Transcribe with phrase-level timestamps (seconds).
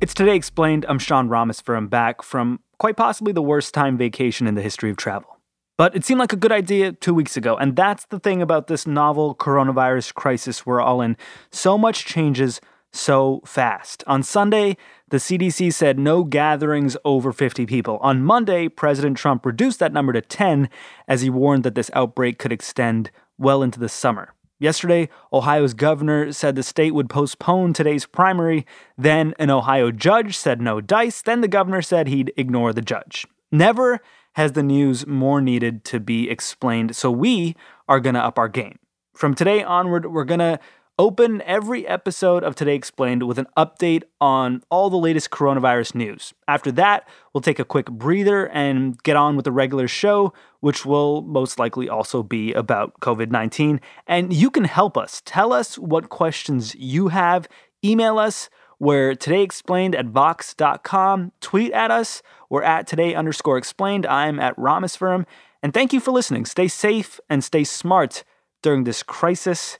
[0.00, 0.86] It's Today Explained.
[0.88, 4.96] I'm Sean Rameswaram back from quite possibly the worst time vacation in the history of
[4.96, 5.36] travel.
[5.76, 8.66] But it seemed like a good idea two weeks ago, and that's the thing about
[8.66, 11.18] this novel coronavirus crisis we're all in.
[11.52, 12.62] So much changes
[12.94, 14.02] so fast.
[14.06, 14.78] On Sunday,
[15.10, 17.98] the CDC said no gatherings over 50 people.
[17.98, 20.70] On Monday, President Trump reduced that number to 10
[21.08, 24.32] as he warned that this outbreak could extend well into the summer.
[24.60, 28.66] Yesterday, Ohio's governor said the state would postpone today's primary.
[28.96, 31.22] Then, an Ohio judge said no dice.
[31.22, 33.26] Then, the governor said he'd ignore the judge.
[33.50, 34.00] Never
[34.34, 37.56] has the news more needed to be explained, so we
[37.88, 38.78] are going to up our game.
[39.14, 40.60] From today onward, we're going to
[41.00, 46.34] open every episode of Today Explained with an update on all the latest coronavirus news.
[46.46, 50.84] After that, we'll take a quick breather and get on with the regular show, which
[50.84, 53.80] will most likely also be about COVID 19.
[54.06, 55.22] And you can help us.
[55.24, 57.48] Tell us what questions you have.
[57.82, 58.50] Email us.
[58.78, 61.32] We're today explained at vox.com.
[61.40, 62.20] Tweet at us.
[62.50, 64.04] We're at today underscore explained.
[64.04, 65.24] I'm at Rameswaram.
[65.62, 66.44] And thank you for listening.
[66.44, 68.22] Stay safe and stay smart
[68.62, 69.78] during this crisis.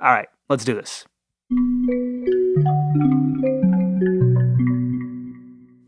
[0.00, 0.28] All right.
[0.48, 1.04] Let's do this.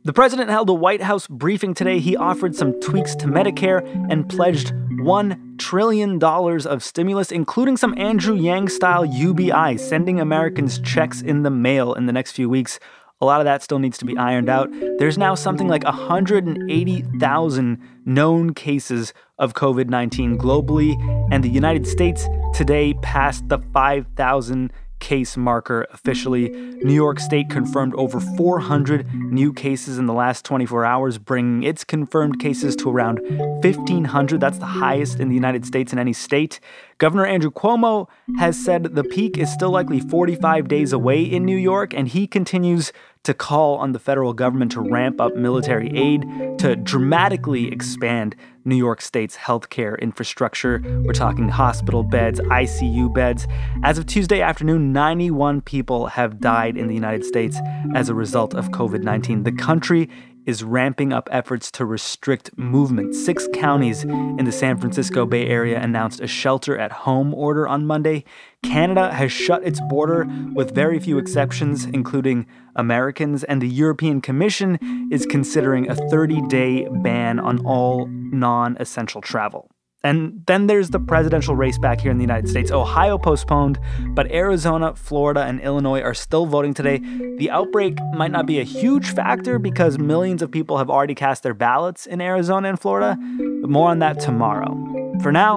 [0.04, 2.00] The president held a White House briefing today.
[2.00, 8.34] He offered some tweaks to Medicare and pledged $1 trillion of stimulus, including some Andrew
[8.34, 12.80] Yang style UBI, sending Americans checks in the mail in the next few weeks.
[13.20, 14.70] A lot of that still needs to be ironed out.
[14.98, 20.96] There's now something like 180,000 known cases of COVID 19 globally,
[21.32, 26.50] and the United States today passed the 5,000 case marker officially.
[26.82, 31.84] New York State confirmed over 400 new cases in the last 24 hours, bringing its
[31.84, 33.20] confirmed cases to around
[33.62, 34.40] 1,500.
[34.40, 36.60] That's the highest in the United States in any state.
[36.98, 41.56] Governor Andrew Cuomo has said the peak is still likely 45 days away in New
[41.56, 42.92] York, and he continues
[43.24, 46.22] to call on the federal government to ramp up military aid
[46.58, 48.34] to dramatically expand
[48.64, 50.82] New York State's healthcare infrastructure.
[51.04, 53.46] We're talking hospital beds, ICU beds.
[53.82, 57.58] As of Tuesday afternoon, 91 people have died in the United States
[57.94, 59.44] as a result of COVID 19.
[59.44, 60.08] The country
[60.48, 63.14] is ramping up efforts to restrict movement.
[63.14, 67.86] Six counties in the San Francisco Bay Area announced a shelter at home order on
[67.86, 68.24] Monday.
[68.62, 74.78] Canada has shut its border with very few exceptions, including Americans, and the European Commission
[75.12, 79.70] is considering a 30 day ban on all non essential travel.
[80.04, 82.70] And then there's the presidential race back here in the United States.
[82.70, 86.98] Ohio postponed, but Arizona, Florida, and Illinois are still voting today.
[87.38, 91.42] The outbreak might not be a huge factor because millions of people have already cast
[91.42, 93.16] their ballots in Arizona and Florida,
[93.60, 94.72] but more on that tomorrow.
[95.20, 95.56] For now,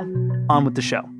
[0.49, 1.10] on with the show.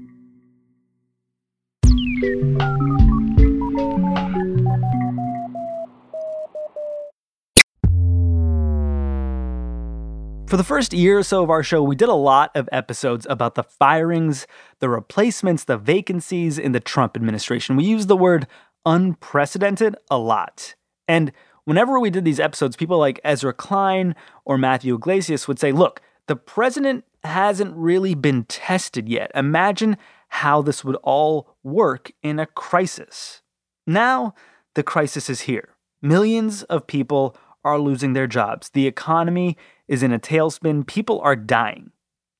[10.51, 13.25] For the first year or so of our show, we did a lot of episodes
[13.29, 14.45] about the firings,
[14.79, 17.78] the replacements, the vacancies in the Trump administration.
[17.78, 18.47] We used the word
[18.85, 20.75] unprecedented a lot.
[21.07, 21.31] And
[21.63, 24.13] whenever we did these episodes, people like Ezra Klein
[24.44, 29.31] or Matthew Yglesias would say, look, the president hasn't really been tested yet.
[29.34, 29.95] Imagine
[30.28, 33.41] how this would all work in a crisis.
[33.88, 34.34] Now,
[34.75, 35.69] the crisis is here.
[36.01, 38.69] Millions of people are losing their jobs.
[38.69, 39.57] The economy
[39.88, 40.85] is in a tailspin.
[40.88, 41.91] People are dying.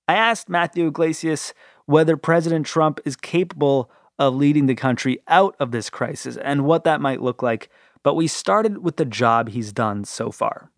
[0.08, 1.54] I asked Matthew Yglesias
[1.86, 6.84] whether President Trump is capable of leading the country out of this crisis and what
[6.84, 7.70] that might look like,
[8.04, 10.70] but we started with the job he's done so far.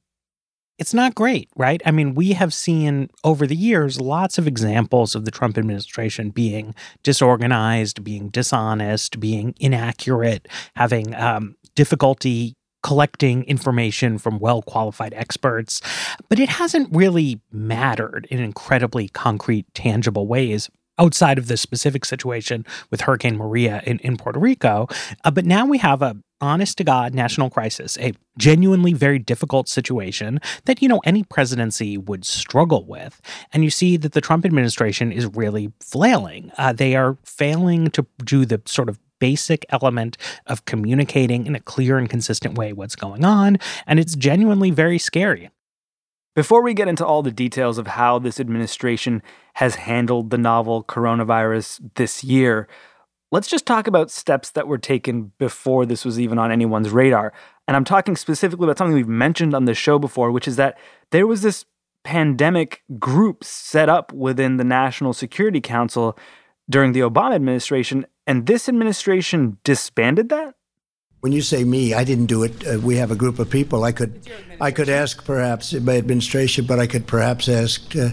[0.79, 1.81] It's not great, right?
[1.85, 6.31] I mean, we have seen over the years lots of examples of the Trump administration
[6.31, 6.73] being
[7.03, 15.81] disorganized, being dishonest, being inaccurate, having um, difficulty collecting information from well qualified experts,
[16.29, 22.65] but it hasn't really mattered in incredibly concrete, tangible ways outside of the specific situation
[22.91, 24.87] with Hurricane Maria in, in Puerto Rico.
[25.23, 29.69] Uh, but now we have a honest to God national crisis, a genuinely very difficult
[29.69, 33.21] situation that, you know, any presidency would struggle with.
[33.53, 36.51] And you see that the Trump administration is really flailing.
[36.57, 40.17] Uh, they are failing to do the sort of basic element
[40.47, 43.57] of communicating in a clear and consistent way what's going on.
[43.87, 45.49] And it's genuinely very scary.
[46.35, 49.23] Before we get into all the details of how this administration
[49.53, 52.67] has handled the novel coronavirus this year,
[53.31, 57.31] let's just talk about steps that were taken before this was even on anyone's radar.
[57.65, 60.77] And I'm talking specifically about something we've mentioned on the show before, which is that
[61.11, 61.63] there was this
[62.03, 66.17] pandemic group set up within the National Security Council
[66.69, 70.55] during the Obama administration and this administration disbanded that?
[71.21, 72.67] When you say me, I didn't do it.
[72.67, 73.85] Uh, we have a group of people.
[73.85, 74.27] I could,
[74.59, 77.95] I could ask perhaps my administration, but I could perhaps ask.
[77.95, 78.09] Uh,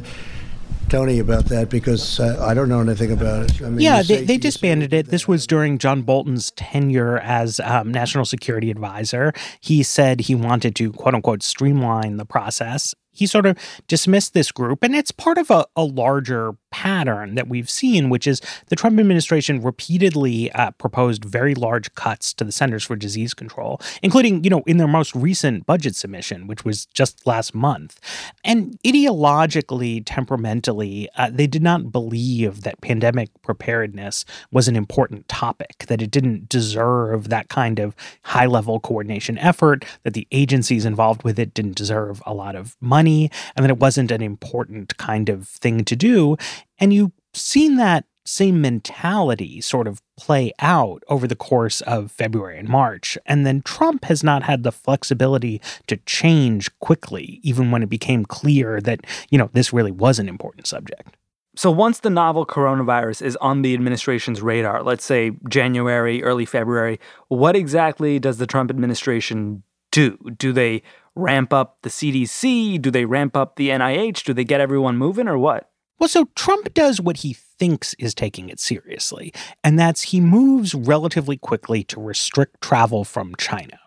[0.89, 3.63] Tony about that because uh, I don't know anything about it.
[3.63, 5.07] I mean, yeah, they, they disbanded it.
[5.07, 9.33] This was during John Bolton's tenure as um, national security advisor.
[9.61, 14.51] He said he wanted to, quote unquote, streamline the process he sort of dismissed this
[14.51, 14.83] group.
[14.83, 18.99] And it's part of a, a larger pattern that we've seen, which is the Trump
[18.99, 24.49] administration repeatedly uh, proposed very large cuts to the Centers for Disease Control, including, you
[24.49, 28.01] know, in their most recent budget submission, which was just last month.
[28.43, 35.85] And ideologically, temperamentally, uh, they did not believe that pandemic preparedness was an important topic,
[35.89, 37.95] that it didn't deserve that kind of
[38.25, 42.77] high level coordination effort, that the agencies involved with it didn't deserve a lot of
[42.81, 46.37] money money and that it wasn't an important kind of thing to do.
[46.79, 52.59] And you've seen that same mentality sort of play out over the course of February
[52.59, 53.19] and March.
[53.27, 58.25] And then Trump has not had the flexibility to change quickly, even when it became
[58.25, 61.17] clear that, you know, this really was an important subject.
[61.57, 67.01] So once the novel coronavirus is on the administration's radar, let's say January, early February,
[67.29, 70.17] what exactly does the Trump administration do?
[70.37, 70.83] Do they
[71.17, 72.81] ramp up the CDC?
[72.81, 74.25] Do they ramp up the NIH?
[74.25, 75.71] Do they get everyone moving or what?
[75.99, 80.75] Well, so Trump does what he thinks is taking it seriously, and that's he moves
[80.75, 83.79] relatively quickly to restrict travel from China.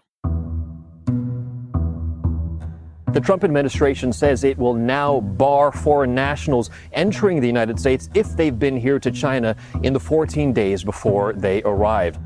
[3.14, 8.36] The Trump administration says it will now bar foreign nationals entering the United States if
[8.36, 12.18] they've been here to China in the 14 days before they arrive.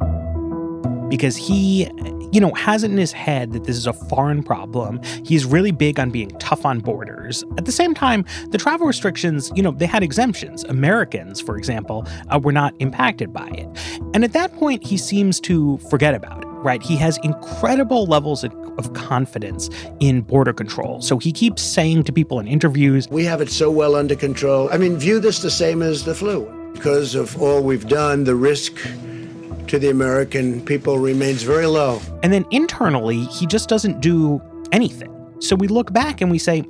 [1.09, 1.85] because he,
[2.31, 5.01] you know, has it in his head that this is a foreign problem.
[5.23, 7.43] He's really big on being tough on borders.
[7.57, 10.63] At the same time, the travel restrictions, you know, they had exemptions.
[10.65, 13.67] Americans, for example, uh, were not impacted by it.
[14.13, 16.81] And at that point, he seems to forget about it, right?
[16.81, 19.69] He has incredible levels of, of confidence
[19.99, 21.01] in border control.
[21.01, 24.69] So he keeps saying to people in interviews, We have it so well under control.
[24.71, 26.53] I mean, view this the same as the flu.
[26.73, 28.73] Because of all we've done, the risk
[29.67, 32.01] to the American people remains very low.
[32.23, 34.41] And then internally, he just doesn't do
[34.71, 35.13] anything.
[35.39, 36.63] So we look back and we say,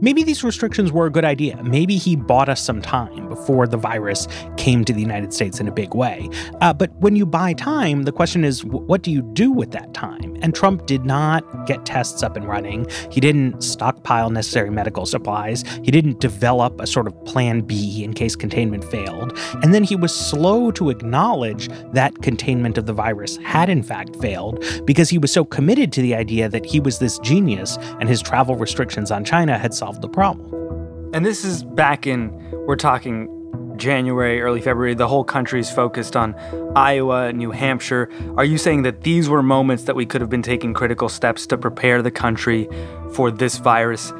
[0.00, 1.62] Maybe these restrictions were a good idea.
[1.62, 4.28] Maybe he bought us some time before the virus
[4.58, 6.28] came to the United States in a big way.
[6.60, 9.94] Uh, but when you buy time, the question is, what do you do with that
[9.94, 10.36] time?
[10.42, 12.86] And Trump did not get tests up and running.
[13.10, 15.64] He didn't stockpile necessary medical supplies.
[15.82, 19.38] He didn't develop a sort of plan B in case containment failed.
[19.62, 24.14] And then he was slow to acknowledge that containment of the virus had in fact
[24.16, 28.10] failed because he was so committed to the idea that he was this genius and
[28.10, 31.14] his travel restrictions on China had solved solve the problem.
[31.14, 32.32] And this is back in,
[32.66, 33.28] we're talking
[33.76, 36.34] January, early February, the whole country's focused on
[36.74, 38.10] Iowa, New Hampshire.
[38.36, 41.46] Are you saying that these were moments that we could have been taking critical steps
[41.48, 42.68] to prepare the country
[43.12, 44.12] for this virus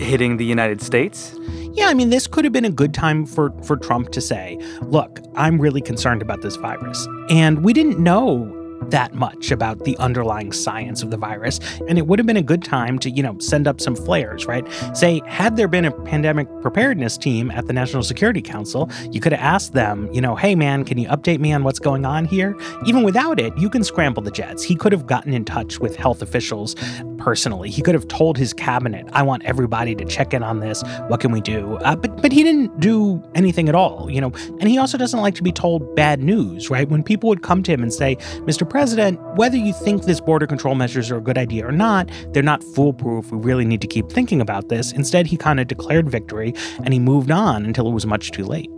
[0.00, 1.38] hitting the United States?
[1.74, 4.58] Yeah, I mean, this could have been a good time for, for Trump to say,
[4.82, 7.06] look, I'm really concerned about this virus.
[7.30, 11.60] And we didn't know that much about the underlying science of the virus.
[11.88, 14.46] And it would have been a good time to, you know, send up some flares,
[14.46, 14.66] right?
[14.94, 19.32] Say, had there been a pandemic preparedness team at the National Security Council, you could
[19.32, 22.24] have asked them, you know, hey man, can you update me on what's going on
[22.24, 22.56] here?
[22.86, 24.62] Even without it, you can scramble the jets.
[24.62, 26.74] He could have gotten in touch with health officials
[27.18, 27.70] personally.
[27.70, 30.82] He could have told his cabinet, I want everybody to check in on this.
[31.08, 31.76] What can we do?
[31.76, 34.32] Uh, but but he didn't do anything at all, you know.
[34.60, 36.88] And he also doesn't like to be told bad news, right?
[36.88, 38.16] When people would come to him and say,
[38.46, 42.10] Mr president, whether you think this border control measures are a good idea or not,
[42.32, 43.30] they're not foolproof.
[43.30, 44.90] We really need to keep thinking about this.
[44.90, 46.52] Instead, he kind of declared victory
[46.82, 48.68] and he moved on until it was much too late.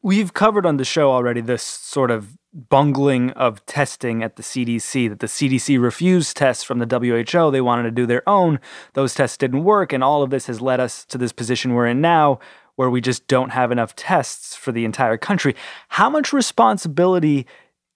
[0.00, 5.10] We've covered on the show already this sort of bungling of testing at the CDC,
[5.10, 7.50] that the CDC refused tests from the WHO.
[7.50, 8.58] They wanted to do their own.
[8.94, 9.92] Those tests didn't work.
[9.92, 12.38] And all of this has led us to this position we're in now,
[12.76, 15.54] where we just don't have enough tests for the entire country.
[15.88, 17.46] How much responsibility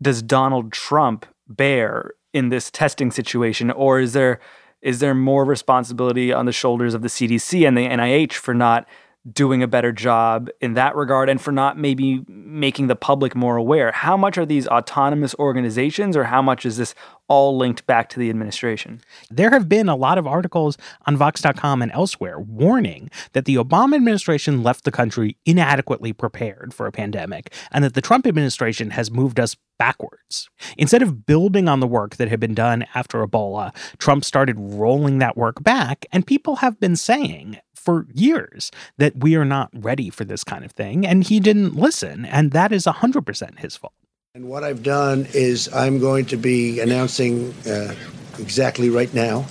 [0.01, 4.41] does Donald Trump bear in this testing situation, or is there
[4.81, 8.87] is there more responsibility on the shoulders of the CDC and the NIH for not
[9.33, 13.57] doing a better job in that regard and for not maybe making the public more
[13.57, 13.93] aware?
[13.93, 16.95] How much are these autonomous organizations or how much is this
[17.29, 19.01] all linked back to the administration?
[19.31, 23.97] There have been a lot of articles on Vox.com and elsewhere warning that the Obama
[23.97, 29.11] administration left the country inadequately prepared for a pandemic and that the Trump administration has
[29.11, 30.51] moved us backwards.
[30.77, 35.19] Instead of building on the work that had been done after Ebola, Trump started rolling
[35.19, 40.11] that work back, and people have been saying for years that we are not ready
[40.11, 43.95] for this kind of thing, and he didn't listen, and that is 100% his fault.
[44.35, 47.95] And what I've done is I'm going to be announcing uh,
[48.39, 49.47] exactly right now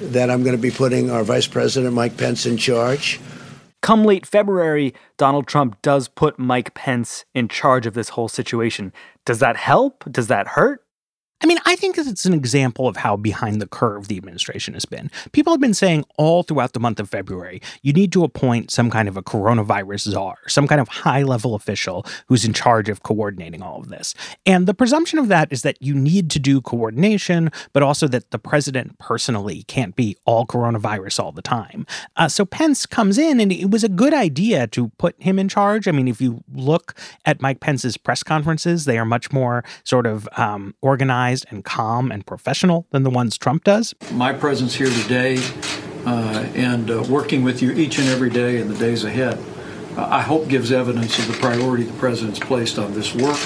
[0.00, 3.20] that I'm going to be putting our Vice President Mike Pence in charge.
[3.82, 8.94] Come late February, Donald Trump does put Mike Pence in charge of this whole situation.
[9.26, 10.10] Does that help?
[10.10, 10.83] Does that hurt?
[11.44, 14.86] I mean, I think it's an example of how behind the curve the administration has
[14.86, 15.10] been.
[15.32, 18.90] People have been saying all throughout the month of February, you need to appoint some
[18.90, 23.02] kind of a coronavirus czar, some kind of high level official who's in charge of
[23.02, 24.14] coordinating all of this.
[24.46, 28.30] And the presumption of that is that you need to do coordination, but also that
[28.30, 31.86] the president personally can't be all coronavirus all the time.
[32.16, 35.50] Uh, so Pence comes in, and it was a good idea to put him in
[35.50, 35.88] charge.
[35.88, 36.94] I mean, if you look
[37.26, 41.64] at Mike Pence's press conferences, they are much more sort of um, organized organized and
[41.64, 43.94] calm and professional than the ones Trump does.
[44.12, 45.38] My presence here today
[46.06, 49.38] uh, and uh, working with you each and every day in the days ahead,
[49.96, 53.38] I hope gives evidence of the priority the president's placed on this work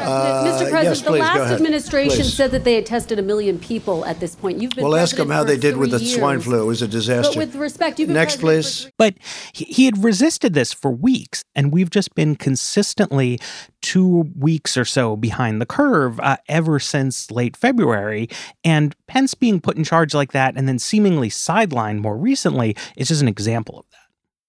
[0.00, 0.70] uh, Mr.
[0.70, 2.34] President, yes, the last administration please.
[2.34, 4.60] said that they had tested a million people at this point.
[4.60, 4.96] You've been well.
[4.96, 6.16] Ask them how they did with the years.
[6.16, 6.62] swine flu.
[6.62, 7.32] It was a disaster.
[7.32, 8.84] But with respect, you've been next, please.
[8.84, 9.14] For- but
[9.52, 13.38] he, he had resisted this for weeks, and we've just been consistently
[13.82, 18.28] two weeks or so behind the curve uh, ever since late February.
[18.64, 23.08] And Pence being put in charge like that, and then seemingly sidelined more recently, is
[23.08, 23.99] just an example of that.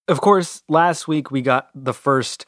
[0.07, 2.45] Of course, last week we got the first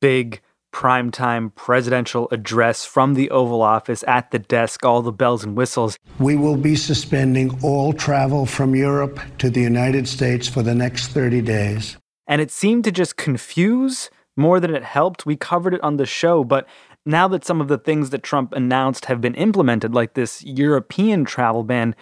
[0.00, 0.40] big
[0.72, 5.98] primetime presidential address from the Oval Office at the desk, all the bells and whistles.
[6.18, 11.08] We will be suspending all travel from Europe to the United States for the next
[11.08, 11.96] 30 days.
[12.26, 15.26] And it seemed to just confuse more than it helped.
[15.26, 16.68] We covered it on the show, but
[17.04, 21.24] now that some of the things that Trump announced have been implemented, like this European
[21.24, 21.96] travel ban,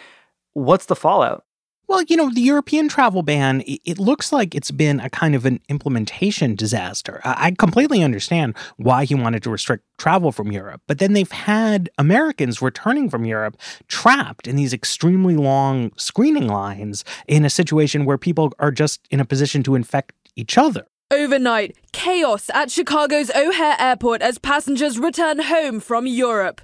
[0.53, 1.45] what's the fallout?
[1.89, 5.47] Well, you know, the European travel ban, it looks like it's been a kind of
[5.47, 7.23] an implementation disaster.
[7.25, 11.89] I completely understand why he wanted to restrict travel from Europe, but then they've had
[11.97, 13.57] Americans returning from Europe
[13.89, 19.19] trapped in these extremely long screening lines in a situation where people are just in
[19.19, 20.85] a position to infect each other.
[21.11, 26.61] Overnight, chaos at Chicago's O'Hare Airport as passengers return home from Europe.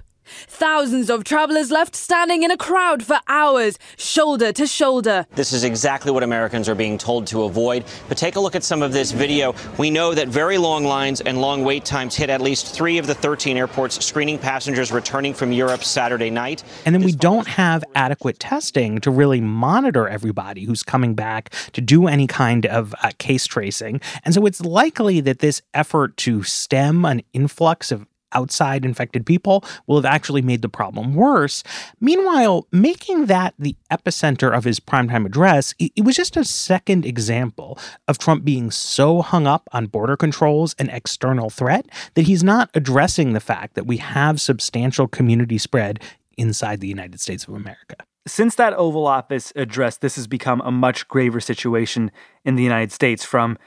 [0.47, 5.25] Thousands of travelers left standing in a crowd for hours, shoulder to shoulder.
[5.35, 7.85] This is exactly what Americans are being told to avoid.
[8.07, 9.53] But take a look at some of this video.
[9.77, 13.07] We know that very long lines and long wait times hit at least three of
[13.07, 16.63] the 13 airports screening passengers returning from Europe Saturday night.
[16.85, 21.81] And then we don't have adequate testing to really monitor everybody who's coming back to
[21.81, 24.01] do any kind of uh, case tracing.
[24.23, 28.05] And so it's likely that this effort to stem an influx of
[28.35, 31.63] outside infected people will have actually made the problem worse.
[31.99, 37.79] Meanwhile, making that the epicenter of his primetime address, it was just a second example
[38.07, 42.69] of Trump being so hung up on border controls and external threat that he's not
[42.73, 46.01] addressing the fact that we have substantial community spread
[46.37, 47.95] inside the United States of America.
[48.27, 52.11] Since that Oval Office address, this has become a much graver situation
[52.43, 53.57] in the United States from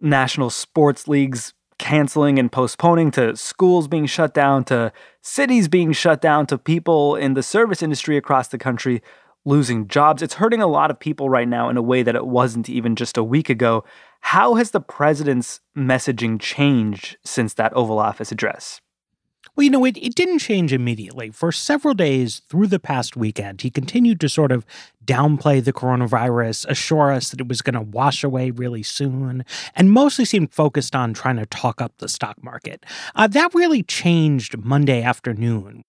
[0.00, 6.20] national sports leagues canceling and postponing to schools being shut down to cities being shut
[6.20, 9.02] down to people in the service industry across the country
[9.44, 10.22] losing jobs.
[10.22, 12.94] It's hurting a lot of people right now in a way that it wasn't even
[12.94, 13.82] just a week ago.
[14.20, 18.80] How has the president's messaging changed since that Oval Office address?
[19.54, 21.30] Well, you know, it, it didn't change immediately.
[21.30, 24.64] For several days through the past weekend, he continued to sort of
[25.04, 29.44] downplay the coronavirus, assure us that it was going to wash away really soon,
[29.76, 32.86] and mostly seemed focused on trying to talk up the stock market.
[33.14, 35.84] Uh, that really changed Monday afternoon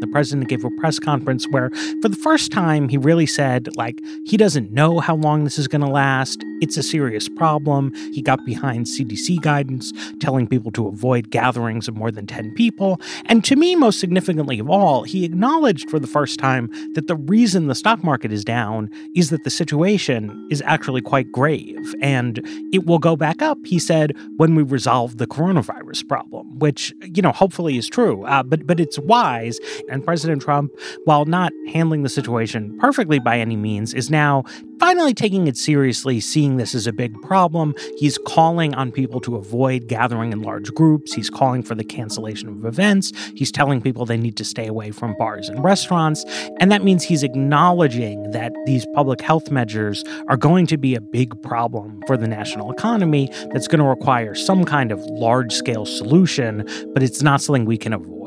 [0.00, 3.98] the president gave a press conference where, for the first time, he really said, like,
[4.24, 6.42] he doesn't know how long this is going to last.
[6.60, 7.92] It's a serious problem.
[8.12, 13.00] He got behind CDC guidance, telling people to avoid gatherings of more than 10 people.
[13.26, 17.16] And to me, most significantly of all, he acknowledged for the first time that the
[17.16, 21.94] reason the stock market is down is that the situation is actually quite grave.
[22.02, 22.40] And
[22.72, 27.22] it will go back up, he said, when we resolve the coronavirus problem, which, you
[27.22, 28.24] know, hopefully is true.
[28.24, 30.72] Uh, but, but it's wise and President Trump,
[31.04, 34.44] while not handling the situation perfectly by any means, is now
[34.80, 37.74] finally taking it seriously, seeing this as a big problem.
[37.98, 41.12] He's calling on people to avoid gathering in large groups.
[41.12, 43.12] He's calling for the cancellation of events.
[43.36, 46.24] He's telling people they need to stay away from bars and restaurants.
[46.58, 51.00] And that means he's acknowledging that these public health measures are going to be a
[51.00, 55.84] big problem for the national economy that's going to require some kind of large scale
[55.84, 58.19] solution, but it's not something we can avoid.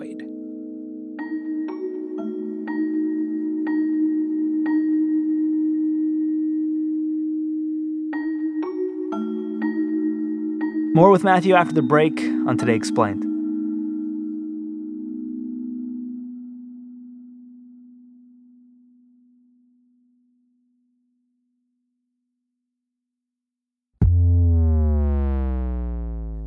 [10.95, 13.25] More with Matthew after the break on Today Explained.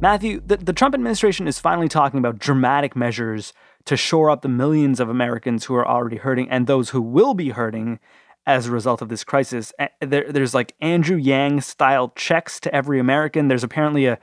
[0.00, 3.52] Matthew, the, the, Trump administration is finally talking about dramatic measures
[3.86, 7.34] to shore up the millions of Americans who are already hurting and those who will
[7.34, 7.98] be hurting
[8.46, 9.72] as a result of this crisis.
[10.00, 13.48] There, there's like Andrew Yang style checks to every American.
[13.48, 14.18] There's apparently a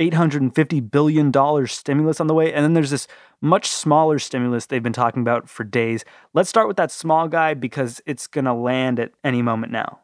[0.00, 1.32] $850 billion
[1.66, 2.52] stimulus on the way.
[2.52, 3.06] And then there's this
[3.40, 6.04] much smaller stimulus they've been talking about for days.
[6.32, 10.00] Let's start with that small guy because it's going to land at any moment now.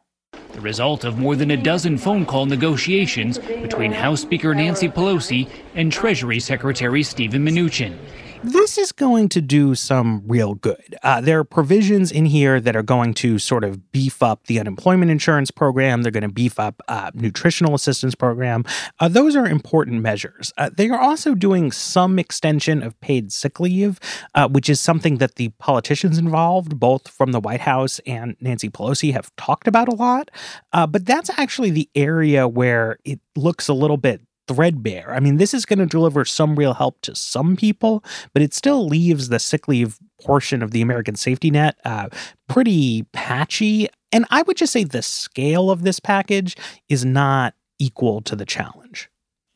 [0.53, 5.49] The result of more than a dozen phone call negotiations between House Speaker Nancy Pelosi
[5.75, 7.97] and Treasury Secretary Steven Mnuchin
[8.43, 10.95] this is going to do some real good.
[11.03, 14.59] Uh, there are provisions in here that are going to sort of beef up the
[14.59, 16.01] unemployment insurance program.
[16.01, 18.65] They're going to beef up uh, nutritional assistance program.
[18.99, 20.51] Uh, those are important measures.
[20.57, 23.99] Uh, they are also doing some extension of paid sick leave,
[24.33, 28.69] uh, which is something that the politicians involved, both from the White House and Nancy
[28.69, 30.31] Pelosi, have talked about a lot.
[30.73, 35.13] Uh, but that's actually the area where it looks a little bit threadbare.
[35.13, 38.53] I mean, this is going to deliver some real help to some people, but it
[38.53, 42.09] still leaves the sick leave portion of the American safety net uh,
[42.47, 43.87] pretty patchy.
[44.11, 46.57] And I would just say the scale of this package
[46.89, 49.09] is not equal to the challenge.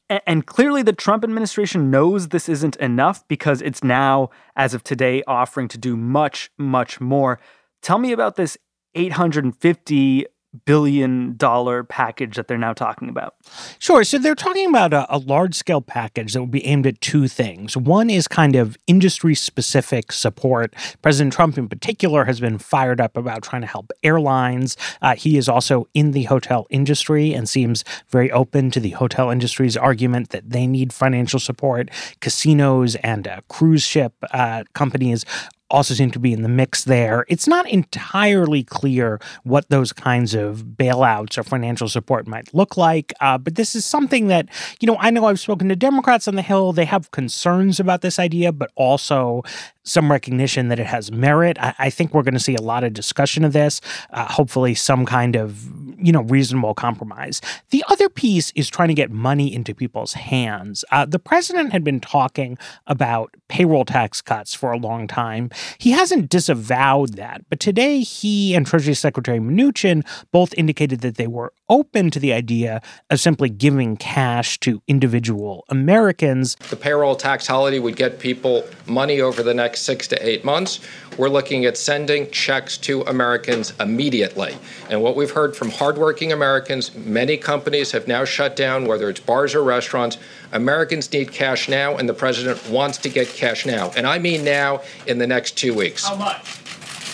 [0.08, 5.24] And clearly, the Trump administration knows this isn't enough because it's now, as of today,
[5.26, 7.40] offering to do much, much more.
[7.82, 8.56] Tell me about this
[8.94, 10.28] 850
[10.66, 13.36] billion dollar package that they're now talking about?
[13.80, 14.04] Sure.
[14.04, 17.28] So they're talking about a, a large scale package that would be aimed at two
[17.28, 17.76] things.
[17.76, 20.74] One is kind of industry specific support.
[21.02, 24.78] President Trump, in particular, has been fired up about trying to help airlines.
[25.02, 29.30] Uh, he is also in the hotel industry and seems very open to the hotel
[29.30, 31.90] industry's argument that they need financial support.
[32.22, 35.26] Casinos and uh, cruise ship uh, companies
[35.70, 37.26] also seem to be in the mix there.
[37.28, 43.14] It's not entirely clear what those kinds of bailouts or financial support might look like,
[43.20, 44.48] uh, but this is something that,
[44.80, 46.72] you know, I know I've spoken to Democrats on the Hill.
[46.72, 49.44] They have concerns about this idea, but also
[49.84, 51.58] some recognition that it has merit.
[51.60, 54.76] I, I think we're going to see a lot of discussion of this, uh, hopefully,
[54.76, 57.42] some kind of, you know, reasonable compromise.
[57.70, 60.84] The other piece is trying to get money into people's hands.
[60.92, 65.50] Uh, the president had been talking about payroll tax cuts for a long time.
[65.78, 71.28] He hasn't disavowed that, but today he and Treasury Secretary Mnuchin both indicated that they
[71.28, 76.56] were open to the idea of simply giving cash to individual Americans.
[76.70, 80.80] The payroll tax holiday would get people money over the next six to eight months.
[81.18, 84.58] We're looking at sending checks to Americans immediately.
[84.90, 89.20] And what we've heard from hardworking Americans, many companies have now shut down, whether it's
[89.20, 90.18] bars or restaurants.
[90.52, 93.92] Americans need cash now, and the president wants to get cash now.
[93.96, 96.06] And I mean now in the next two weeks.
[96.06, 96.65] How much?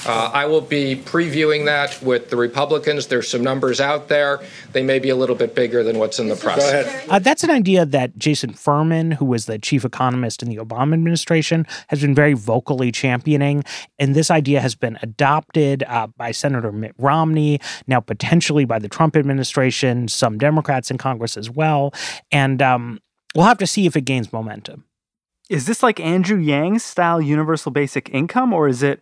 [0.06, 3.08] Uh, I will be previewing that with the Republicans.
[3.08, 4.40] There's some numbers out there.
[4.72, 6.58] They may be a little bit bigger than what's in the press.
[6.58, 7.10] Go ahead.
[7.10, 10.94] Uh, that's an idea that Jason Furman, who was the chief economist in the Obama
[10.94, 13.64] administration, has been very vocally championing.
[14.00, 18.90] And this idea has been adopted uh, by Senator Mitt Romney, now potentially by the
[18.90, 21.94] Trump administration, some Democrats in Congress as well.
[22.32, 23.00] And um,
[23.36, 24.86] we'll have to see if it gains momentum.
[25.50, 29.02] Is this like Andrew Yang's style universal basic income, or is it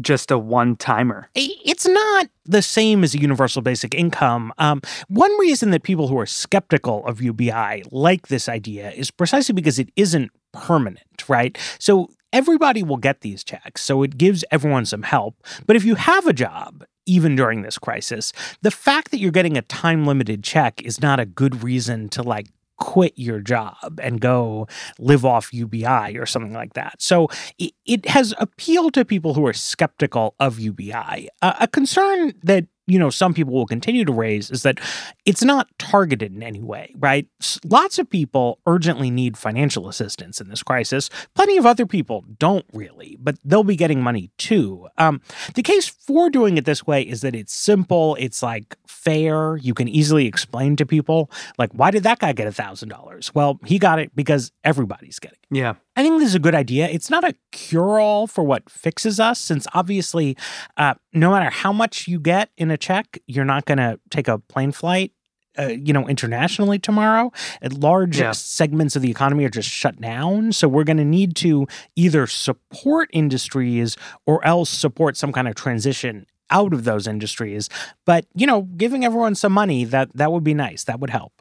[0.00, 1.28] just a one timer.
[1.34, 4.52] It's not the same as a universal basic income.
[4.58, 9.54] Um, one reason that people who are skeptical of UBI like this idea is precisely
[9.54, 11.58] because it isn't permanent, right?
[11.78, 13.82] So everybody will get these checks.
[13.82, 15.36] So it gives everyone some help.
[15.66, 18.32] But if you have a job, even during this crisis,
[18.62, 22.22] the fact that you're getting a time limited check is not a good reason to
[22.22, 24.66] like quit your job and go
[24.98, 27.00] live off UBI or something like that.
[27.00, 31.28] So it, it has appealed to people who are skeptical of UBI.
[31.42, 34.78] Uh, a concern that you know some people will continue to raise is that
[35.26, 37.26] it's not targeted in any way right?
[37.64, 41.10] Lots of people urgently need financial assistance in this crisis.
[41.34, 44.88] Plenty of other people don't really but they'll be getting money too.
[44.98, 45.20] Um,
[45.54, 49.74] the case for doing it this way is that it's simple it's like fair you
[49.74, 53.34] can easily explain to people like why did that guy get a thousand dollars?
[53.34, 55.56] Well he got it because everybody's getting it.
[55.56, 55.74] Yeah.
[55.96, 56.88] I think this is a good idea.
[56.88, 60.36] It's not a cure all for what fixes us, since obviously,
[60.76, 64.28] uh, no matter how much you get in a check, you're not going to take
[64.28, 65.12] a plane flight.
[65.58, 67.32] Uh, you know, internationally tomorrow,
[67.72, 68.32] large yeah.
[68.32, 70.52] segments of the economy are just shut down.
[70.52, 75.54] So we're going to need to either support industries or else support some kind of
[75.54, 77.68] transition out of those industries.
[78.04, 80.84] But you know, giving everyone some money that that would be nice.
[80.84, 81.35] That would help.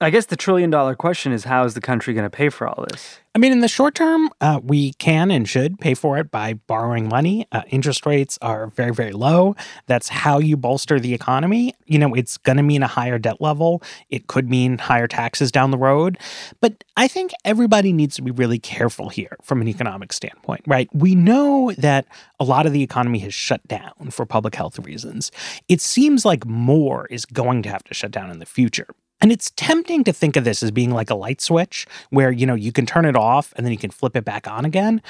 [0.00, 2.68] I guess the trillion dollar question is how is the country going to pay for
[2.68, 3.18] all this?
[3.34, 6.54] I mean, in the short term, uh, we can and should pay for it by
[6.54, 7.48] borrowing money.
[7.50, 9.56] Uh, interest rates are very, very low.
[9.86, 11.74] That's how you bolster the economy.
[11.86, 13.82] You know, it's going to mean a higher debt level.
[14.08, 16.16] It could mean higher taxes down the road.
[16.60, 20.88] But I think everybody needs to be really careful here from an economic standpoint, right?
[20.94, 22.06] We know that
[22.38, 25.32] a lot of the economy has shut down for public health reasons.
[25.68, 28.86] It seems like more is going to have to shut down in the future.
[29.20, 32.46] And it's tempting to think of this as being like a light switch where, you
[32.46, 35.02] know, you can turn it off and then you can flip it back on again.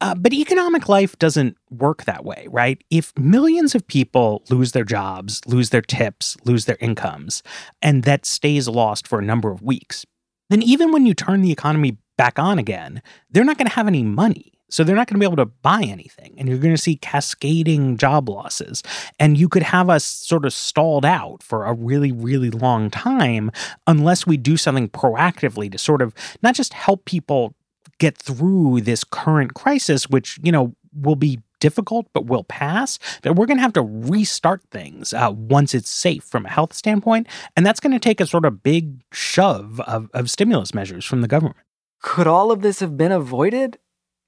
[0.00, 2.82] Uh, but economic life doesn't work that way, right?
[2.90, 7.42] If millions of people lose their jobs, lose their tips, lose their incomes,
[7.80, 10.04] and that stays lost for a number of weeks,
[10.50, 13.86] then even when you turn the economy back on again, they're not going to have
[13.86, 14.51] any money.
[14.72, 16.34] So they're not going to be able to buy anything.
[16.38, 18.82] And you're going to see cascading job losses.
[19.18, 23.50] And you could have us sort of stalled out for a really, really long time
[23.86, 27.54] unless we do something proactively to sort of not just help people
[27.98, 33.36] get through this current crisis, which, you know, will be difficult but will pass that
[33.36, 37.28] we're going to have to restart things uh, once it's safe from a health standpoint
[37.56, 41.20] and that's going to take a sort of big shove of, of stimulus measures from
[41.20, 41.56] the government
[42.00, 43.78] could all of this have been avoided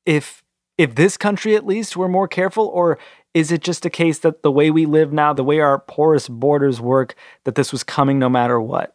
[0.07, 0.43] if
[0.77, 2.99] if this country at least were more careful or
[3.33, 6.29] is it just a case that the way we live now the way our porous
[6.29, 7.15] borders work
[7.45, 8.95] that this was coming no matter what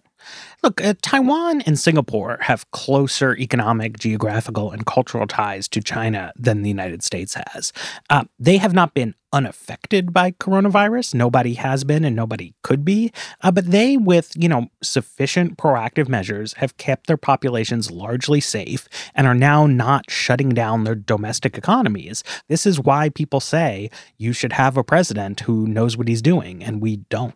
[0.62, 6.64] Look, uh, Taiwan and Singapore have closer economic, geographical, and cultural ties to China than
[6.64, 7.72] the United States has.
[8.10, 11.14] Uh, they have not been unaffected by coronavirus.
[11.14, 13.12] Nobody has been, and nobody could be.
[13.42, 18.88] Uh, but they, with you know sufficient proactive measures, have kept their populations largely safe
[19.16, 22.24] and are now not shutting down their domestic economies.
[22.48, 26.64] This is why people say you should have a president who knows what he's doing,
[26.64, 27.36] and we don't.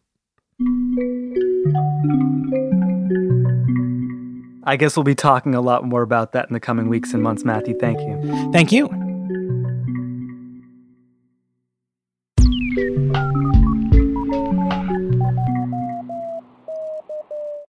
[4.66, 7.22] I guess we'll be talking a lot more about that in the coming weeks and
[7.22, 7.78] months, Matthew.
[7.78, 8.52] Thank you.
[8.52, 8.90] Thank you.